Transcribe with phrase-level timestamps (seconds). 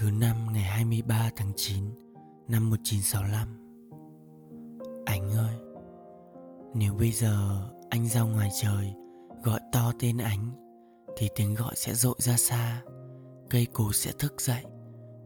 [0.00, 1.84] Thứ năm ngày 23 tháng 9
[2.48, 3.48] năm 1965
[5.06, 5.54] Anh ơi,
[6.74, 8.94] Nếu bây giờ anh ra ngoài trời
[9.42, 10.50] Gọi to tên ánh
[11.16, 12.82] Thì tiếng gọi sẽ rội ra xa,
[13.50, 14.64] Cây cối sẽ thức dậy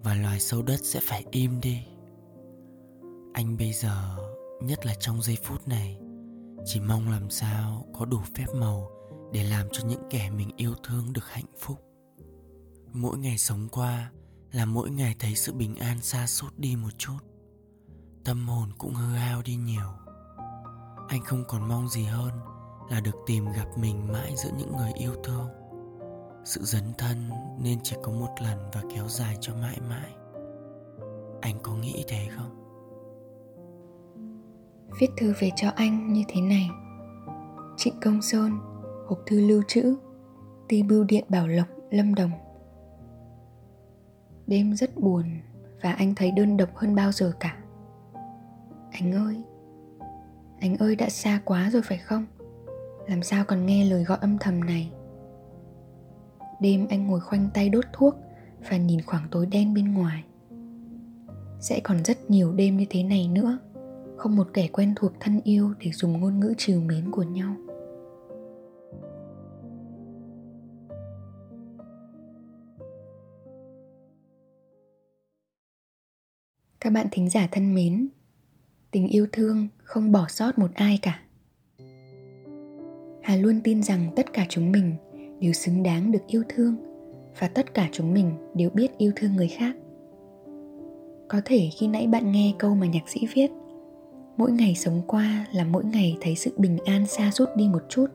[0.02, 1.78] Và loài sâu đất sẽ phải im đi.
[3.32, 4.16] Anh bây giờ,
[4.62, 5.98] Nhất là trong giây phút này,
[6.64, 8.90] Chỉ mong làm sao có đủ phép màu
[9.32, 11.78] Để làm cho những kẻ mình yêu thương được hạnh phúc.
[12.92, 14.10] Mỗi ngày sống qua
[14.54, 17.18] là mỗi ngày thấy sự bình an xa sút đi một chút.
[18.24, 19.86] Tâm hồn cũng hư hao đi nhiều.
[21.08, 22.30] Anh không còn mong gì hơn
[22.90, 25.48] là được tìm gặp mình mãi giữa những người yêu thương.
[26.44, 27.30] Sự dấn thân
[27.60, 30.10] nên chỉ có một lần và kéo dài cho mãi mãi.
[31.40, 32.50] Anh có nghĩ thế không?
[35.00, 36.70] Viết thư về cho anh như thế này.
[37.76, 38.58] Trịnh công sơn,
[39.08, 39.96] hộp thư lưu trữ,
[40.68, 42.30] ti bưu điện bảo lộc, lâm đồng.
[44.46, 45.24] Đêm rất buồn
[45.82, 47.56] và anh thấy đơn độc hơn bao giờ cả.
[48.90, 49.42] Anh ơi,
[50.60, 52.26] anh ơi đã xa quá rồi phải không?
[53.08, 54.90] Làm sao còn nghe lời gọi âm thầm này?
[56.60, 58.16] Đêm anh ngồi khoanh tay đốt thuốc
[58.70, 60.24] và nhìn khoảng tối đen bên ngoài.
[61.60, 63.58] Sẽ còn rất nhiều đêm như thế này nữa,
[64.16, 67.56] không một kẻ quen thuộc thân yêu để dùng ngôn ngữ trìu mến của nhau.
[76.84, 78.08] Các bạn thính giả thân mến,
[78.90, 81.20] tình yêu thương không bỏ sót một ai cả.
[83.22, 84.94] Hà luôn tin rằng tất cả chúng mình
[85.40, 86.76] đều xứng đáng được yêu thương
[87.38, 89.76] và tất cả chúng mình đều biết yêu thương người khác.
[91.28, 93.50] Có thể khi nãy bạn nghe câu mà nhạc sĩ viết,
[94.36, 97.82] mỗi ngày sống qua là mỗi ngày thấy sự bình an xa suốt đi một
[97.88, 98.06] chút,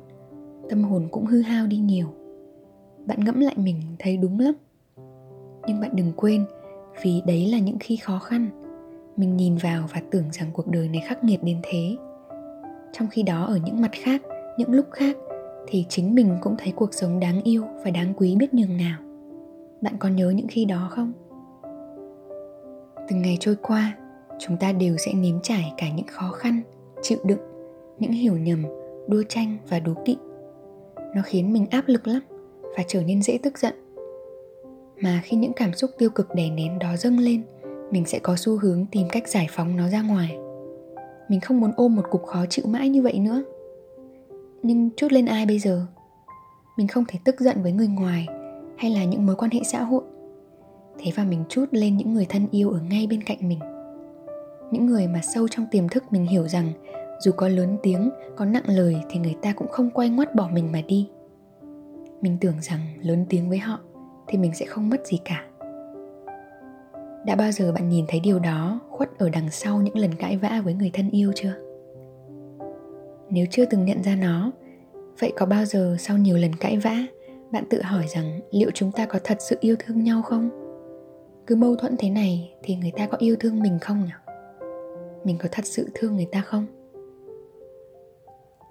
[0.70, 2.08] tâm hồn cũng hư hao đi nhiều.
[3.06, 4.56] Bạn ngẫm lại mình thấy đúng lắm.
[5.68, 6.46] Nhưng bạn đừng quên
[7.04, 8.59] vì đấy là những khi khó khăn
[9.20, 11.96] mình nhìn vào và tưởng rằng cuộc đời này khắc nghiệt đến thế.
[12.94, 14.22] Trong khi đó, ở những mặt khác,
[14.58, 15.18] những lúc khác,
[15.68, 19.00] thì chính mình cũng thấy cuộc sống đáng yêu và đáng quý biết nhường nào.
[19.82, 21.14] Bạn còn nhớ những khi đó không?
[23.10, 23.98] Từng ngày trôi qua,
[24.40, 26.62] chúng ta đều sẽ nếm trải cả những khó khăn,
[27.02, 27.40] chịu đựng,
[28.00, 28.64] những hiểu nhầm,
[29.08, 30.18] đua tranh và đố kỵ.
[31.16, 32.22] Nó khiến mình áp lực lắm
[32.78, 33.74] và trở nên dễ tức giận.
[35.02, 37.42] Mà khi những cảm xúc tiêu cực đè nén đó dâng lên
[37.92, 40.38] mình sẽ có xu hướng tìm cách giải phóng nó ra ngoài.
[41.30, 43.44] Mình không muốn ôm một cục khó chịu mãi như vậy nữa.
[44.64, 45.86] Nhưng chút lên ai bây giờ?
[46.78, 48.28] Mình không thể tức giận với người ngoài
[48.78, 50.04] hay là những mối quan hệ xã hội.
[51.00, 53.60] Thế và mình chút lên những người thân yêu ở ngay bên cạnh mình.
[54.72, 56.72] Những người mà sâu trong tiềm thức mình hiểu rằng
[57.20, 60.50] dù có lớn tiếng, có nặng lời thì người ta cũng không quay ngoắt bỏ
[60.54, 61.10] mình mà đi.
[62.22, 63.80] Mình tưởng rằng lớn tiếng với họ
[64.28, 65.46] thì mình sẽ không mất gì cả
[67.30, 70.38] đã bao giờ bạn nhìn thấy điều đó khuất ở đằng sau những lần cãi
[70.38, 71.54] vã với người thân yêu chưa?
[73.30, 74.52] Nếu chưa từng nhận ra nó,
[75.20, 76.96] vậy có bao giờ sau nhiều lần cãi vã,
[77.52, 80.50] bạn tự hỏi rằng liệu chúng ta có thật sự yêu thương nhau không?
[81.48, 84.34] Cứ mâu thuẫn thế này thì người ta có yêu thương mình không nhỉ?
[85.24, 86.66] Mình có thật sự thương người ta không?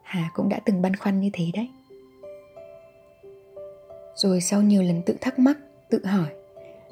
[0.02, 1.68] Hà cũng đã từng băn khoăn như thế đấy.
[4.14, 5.58] Rồi sau nhiều lần tự thắc mắc,
[5.90, 6.28] tự hỏi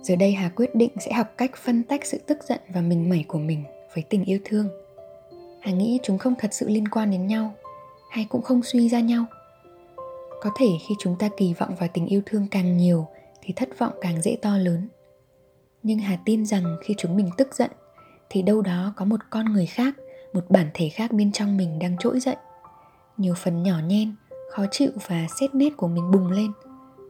[0.03, 3.09] Giờ đây Hà quyết định sẽ học cách phân tách sự tức giận và mình
[3.09, 3.65] mẩy của mình
[3.95, 4.69] với tình yêu thương.
[5.61, 7.55] Hà nghĩ chúng không thật sự liên quan đến nhau,
[8.11, 9.25] hay cũng không suy ra nhau.
[10.43, 13.07] Có thể khi chúng ta kỳ vọng vào tình yêu thương càng nhiều
[13.43, 14.89] thì thất vọng càng dễ to lớn.
[15.83, 17.71] Nhưng Hà tin rằng khi chúng mình tức giận
[18.31, 19.95] thì đâu đó có một con người khác,
[20.33, 22.37] một bản thể khác bên trong mình đang trỗi dậy.
[23.17, 24.15] Nhiều phần nhỏ nhen,
[24.51, 26.53] khó chịu và xét nét của mình bùng lên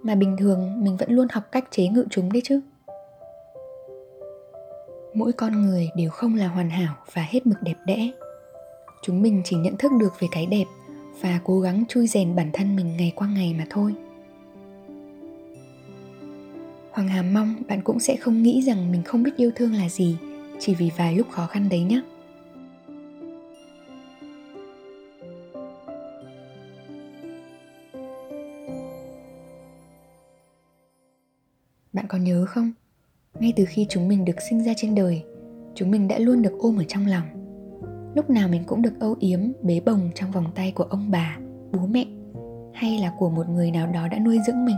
[0.02, 2.60] mà bình thường mình vẫn luôn học cách chế ngự chúng đấy chứ
[5.16, 8.10] mỗi con người đều không là hoàn hảo và hết mực đẹp đẽ.
[9.02, 10.64] Chúng mình chỉ nhận thức được về cái đẹp
[11.20, 13.94] và cố gắng chui rèn bản thân mình ngày qua ngày mà thôi.
[16.90, 19.88] Hoàng hà mong bạn cũng sẽ không nghĩ rằng mình không biết yêu thương là
[19.88, 20.16] gì,
[20.58, 22.00] chỉ vì vài lúc khó khăn đấy nhé
[31.92, 32.72] bạn còn nhớ không?
[33.40, 35.22] Ngay từ khi chúng mình được sinh ra trên đời,
[35.74, 37.26] chúng mình đã luôn được ôm ở trong lòng.
[38.14, 41.36] Lúc nào mình cũng được âu yếm, bế bồng trong vòng tay của ông bà,
[41.72, 42.06] bố mẹ,
[42.74, 44.76] hay là của một người nào đó đã nuôi dưỡng mình.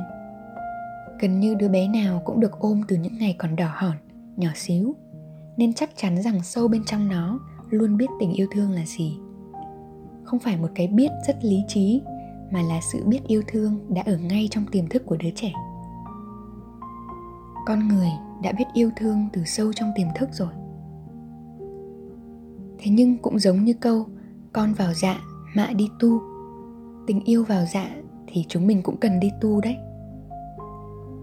[1.20, 3.96] Gần như đứa bé nào cũng được ôm từ những ngày còn đỏ hòn,
[4.37, 4.94] nhỏ xíu,
[5.56, 7.40] nên chắc chắn rằng sâu bên trong nó
[7.70, 9.19] luôn biết tình yêu thương là gì.
[10.25, 12.02] Không phải một cái biết rất lý trí,
[12.50, 15.52] mà là sự biết yêu thương đã ở ngay trong tiềm thức của đứa trẻ.
[17.66, 18.08] Con người
[18.43, 20.52] đã biết yêu thương từ sâu trong tiềm thức rồi.
[22.79, 24.06] Thế nhưng cũng giống như câu
[24.52, 25.20] con vào dạ
[25.56, 26.20] mạ đi tu.
[27.06, 27.90] Tình yêu vào dạ
[28.26, 29.76] thì chúng mình cũng cần đi tu đấy.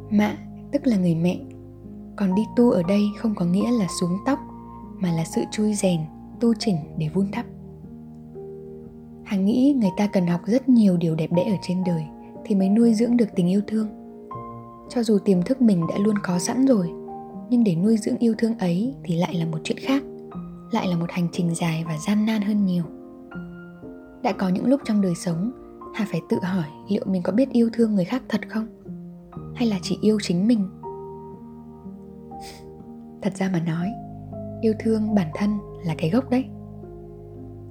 [0.10, 0.38] Mạ
[0.72, 1.40] tức là người mẹ.
[2.16, 4.40] Còn đi tu ở đây không có nghĩa là xuống tóc
[5.00, 6.00] mà là sự chui rèn
[6.40, 7.46] tu chỉnh để vun đắp.
[9.24, 12.04] Hằng nghĩ người ta cần học rất nhiều điều đẹp đẽ ở trên đời
[12.46, 13.88] thì mới nuôi dưỡng được tình yêu thương.
[14.90, 16.90] Cho dù tiềm thức mình đã luôn có sẵn rồi,
[17.50, 20.04] nhưng để nuôi dưỡng yêu thương ấy thì lại là một chuyện khác,
[20.72, 22.84] lại là một hành trình dài và gian nan hơn nhiều.
[24.24, 25.52] Đã có những lúc trong đời sống,
[25.94, 28.68] Hà phải tự hỏi liệu mình có biết yêu thương người khác thật không?
[29.56, 30.70] Hay là chỉ yêu chính mình?
[33.22, 33.92] Thật ra mà nói,
[34.62, 36.46] yêu thương bản thân là cái gốc đấy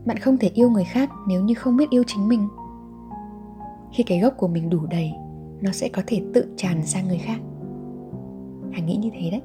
[0.04, 2.48] bạn không thể yêu người khác nếu như không biết yêu chính mình
[3.92, 5.12] khi cái gốc của mình đủ đầy
[5.60, 7.40] nó sẽ có thể tự tràn sang người khác
[8.72, 9.42] hà nghĩ như thế đấy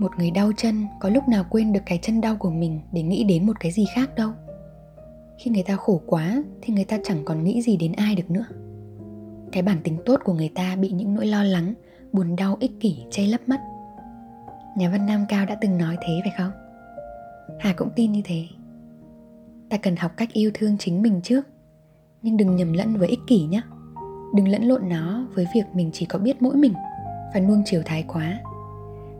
[0.00, 3.02] một người đau chân có lúc nào quên được cái chân đau của mình để
[3.02, 4.30] nghĩ đến một cái gì khác đâu?
[5.38, 8.30] Khi người ta khổ quá thì người ta chẳng còn nghĩ gì đến ai được
[8.30, 8.44] nữa.
[9.52, 11.74] Cái bản tính tốt của người ta bị những nỗi lo lắng,
[12.12, 13.60] buồn đau ích kỷ che lấp mất.
[14.76, 16.50] Nhà văn nam cao đã từng nói thế phải không?
[17.58, 18.44] Hà cũng tin như thế.
[19.68, 21.46] Ta cần học cách yêu thương chính mình trước,
[22.22, 23.62] nhưng đừng nhầm lẫn với ích kỷ nhé
[24.34, 26.72] đừng lẫn lộn nó với việc mình chỉ có biết mỗi mình
[27.34, 28.40] và nuông chiều thái quá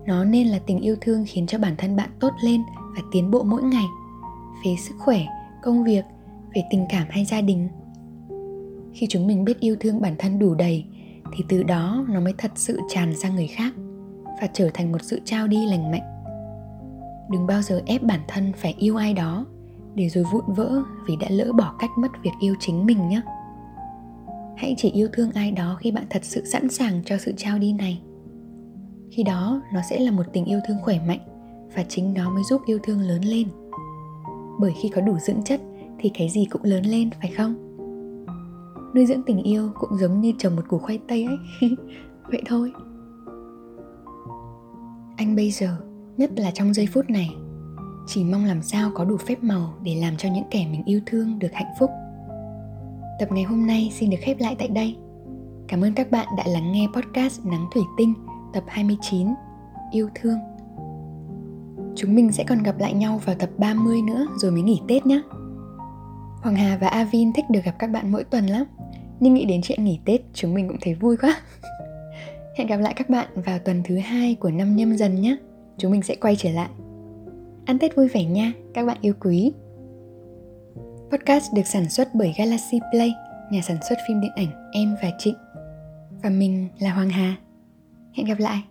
[0.06, 2.62] nó nên là tình yêu thương khiến cho bản thân bạn tốt lên
[2.96, 3.84] và tiến bộ mỗi ngày.
[4.64, 5.26] Về sức khỏe,
[5.62, 6.04] công việc,
[6.54, 7.68] về tình cảm hay gia đình.
[8.92, 10.84] Khi chúng mình biết yêu thương bản thân đủ đầy,
[11.36, 13.74] thì từ đó nó mới thật sự tràn sang người khác
[14.40, 16.22] và trở thành một sự trao đi lành mạnh.
[17.30, 19.46] Đừng bao giờ ép bản thân phải yêu ai đó
[19.94, 23.20] để rồi vụn vỡ vì đã lỡ bỏ cách mất việc yêu chính mình nhé.
[24.56, 27.58] Hãy chỉ yêu thương ai đó khi bạn thật sự sẵn sàng cho sự trao
[27.58, 28.00] đi này
[29.10, 31.20] khi đó, nó sẽ là một tình yêu thương khỏe mạnh
[31.74, 33.48] và chính nó mới giúp yêu thương lớn lên.
[34.60, 35.60] Bởi khi có đủ dưỡng chất
[35.98, 37.54] thì cái gì cũng lớn lên, phải không?
[38.94, 41.36] Nuôi dưỡng tình yêu cũng giống như trồng một củ khoai tây ấy.
[42.30, 42.72] Vậy thôi.
[45.16, 45.76] Anh bây giờ,
[46.16, 47.30] nhất là trong giây phút này,
[48.06, 51.00] chỉ mong làm sao có đủ phép màu để làm cho những kẻ mình yêu
[51.06, 51.90] thương được hạnh phúc.
[53.18, 54.96] Tập ngày hôm nay xin được khép lại tại đây.
[55.68, 58.14] Cảm ơn các bạn đã lắng nghe podcast nắng thủy tinh
[58.52, 59.26] tập 29
[59.92, 60.38] yêu thương.
[61.96, 65.06] Chúng mình sẽ còn gặp lại nhau vào tập 30 nữa rồi mới nghỉ Tết
[65.06, 65.22] nhé.
[66.42, 68.64] Hoàng Hà và Avin thích được gặp các bạn mỗi tuần lắm.
[69.20, 71.40] Nhưng nghĩ đến chuyện nghỉ Tết, chúng mình cũng thấy vui quá.
[72.56, 75.36] Hẹn gặp lại các bạn vào tuần thứ hai của năm nhâm dần nhé.
[75.78, 76.68] Chúng mình sẽ quay trở lại.
[77.64, 79.52] Ăn tết vui vẻ nha, các bạn yêu quý.
[81.10, 83.14] Podcast được sản xuất bởi galaxy play,
[83.50, 85.34] nhà sản xuất phim điện ảnh em và trịnh.
[86.22, 87.36] Và mình là hoàng hà
[88.12, 88.69] hẹn gặp lại.